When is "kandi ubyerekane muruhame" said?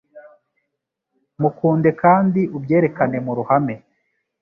2.01-3.75